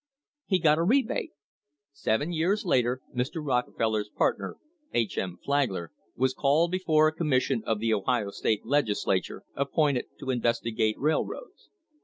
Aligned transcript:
He 0.47 0.57
got 0.57 0.79
a 0.79 0.83
rebate. 0.83 1.33
Seven 1.91 2.33
years 2.33 2.65
later 2.65 3.01
Mr. 3.15 3.33
Rockefeller's 3.35 4.09
part 4.09 4.39
ner, 4.39 4.57
H. 4.95 5.15
M. 5.15 5.37
Flagler, 5.45 5.91
was 6.15 6.33
called 6.33 6.71
before 6.71 7.07
a 7.07 7.13
commission 7.13 7.61
of 7.67 7.77
the 7.77 7.93
Ohio 7.93 8.31
State 8.31 8.65
Legislature 8.65 9.43
appointed 9.55 10.05
to 10.17 10.31
investigate 10.31 10.95
railroads. 10.97 11.69